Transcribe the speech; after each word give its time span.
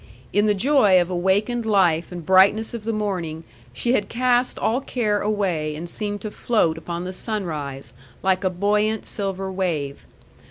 In 0.33 0.47
the 0.47 0.55
joy 0.55 0.99
of 0.99 1.11
awakened 1.11 1.63
life 1.63 2.11
and 2.11 2.25
brightness 2.25 2.73
of 2.73 2.85
the 2.85 2.91
morning, 2.91 3.43
she 3.71 3.93
had 3.93 4.09
cast 4.09 4.57
all 4.57 4.81
care 4.81 5.21
away, 5.21 5.75
and 5.75 5.87
seemed 5.87 6.21
to 6.21 6.31
float 6.31 6.75
upon 6.75 7.03
the 7.03 7.13
sunrise, 7.13 7.93
like 8.23 8.43
a 8.43 8.49
buoyant 8.49 9.05
silver 9.05 9.51
wave. 9.51 10.03